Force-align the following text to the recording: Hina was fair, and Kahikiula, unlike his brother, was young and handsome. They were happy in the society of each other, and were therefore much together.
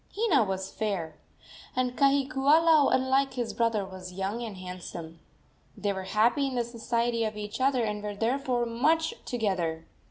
Hina 0.17 0.43
was 0.43 0.71
fair, 0.71 1.19
and 1.75 1.95
Kahikiula, 1.95 2.89
unlike 2.91 3.35
his 3.35 3.53
brother, 3.53 3.85
was 3.85 4.11
young 4.13 4.41
and 4.41 4.57
handsome. 4.57 5.19
They 5.77 5.93
were 5.93 6.05
happy 6.05 6.47
in 6.47 6.55
the 6.55 6.63
society 6.63 7.23
of 7.23 7.37
each 7.37 7.61
other, 7.61 7.83
and 7.83 8.01
were 8.01 8.15
therefore 8.15 8.65
much 8.65 9.13
together. 9.25 9.85